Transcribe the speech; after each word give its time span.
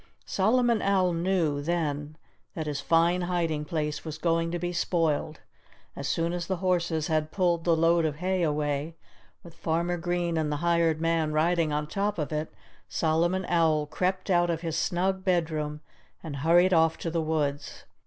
Solomon 0.25 0.81
Owl 0.81 1.13
knew 1.13 1.61
then 1.61 2.15
that 2.55 2.65
his 2.65 2.81
fine 2.81 3.21
hiding 3.21 3.65
place 3.65 4.03
was 4.03 4.17
going 4.17 4.49
to 4.49 4.57
be 4.57 4.73
spoiled. 4.73 5.41
As 5.95 6.07
soon 6.07 6.33
as 6.33 6.47
the 6.47 6.55
horses 6.55 7.05
had 7.05 7.31
pulled 7.31 7.65
the 7.65 7.75
load 7.77 8.03
of 8.05 8.15
hay 8.15 8.41
away, 8.41 8.95
with 9.43 9.53
Farmer 9.53 9.97
Green 9.97 10.37
and 10.39 10.51
the 10.51 10.55
hired 10.65 10.99
man 11.01 11.33
riding 11.33 11.71
on 11.71 11.85
top 11.85 12.17
of 12.17 12.31
it, 12.31 12.51
Solomon 12.89 13.45
Owl 13.47 13.85
crept 13.85 14.31
out 14.31 14.49
of 14.49 14.61
his 14.61 14.75
snug 14.75 15.23
bedroom 15.23 15.81
and 16.23 16.37
hurried 16.37 16.73
off 16.73 16.97
to 16.97 17.11
the 17.11 17.21
woods. 17.21 17.85